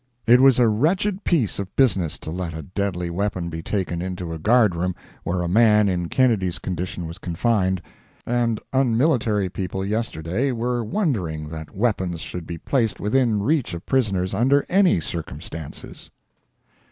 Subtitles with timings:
[0.25, 4.33] It was a wretched piece of business to let a deadly weapon be taken into
[4.33, 7.83] a guard room where a man in Kennedy's condition was confined,
[8.25, 14.33] and unmilitary people yesterday were wondering that weapons should be placed within reach of prisoners
[14.33, 16.09] under any circumstances.